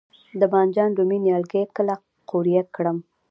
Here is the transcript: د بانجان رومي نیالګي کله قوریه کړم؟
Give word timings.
د 0.39 0.41
بانجان 0.53 0.89
رومي 0.97 1.19
نیالګي 1.25 1.63
کله 1.77 1.95
قوریه 2.29 2.63
کړم؟ 2.75 2.97